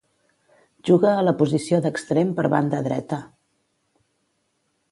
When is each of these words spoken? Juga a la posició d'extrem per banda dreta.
Juga 0.89 1.11
a 1.17 1.25
la 1.27 1.33
posició 1.41 1.79
d'extrem 1.85 2.31
per 2.39 2.47
banda 2.55 2.81
dreta. 2.87 3.23